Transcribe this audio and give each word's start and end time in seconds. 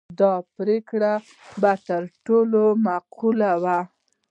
دا 0.19 0.33
پرېکړه 0.57 1.13
به 1.61 1.71
تر 1.87 2.03
ټولو 2.25 2.61
معقوله 2.85 3.49
وي. 3.63 3.79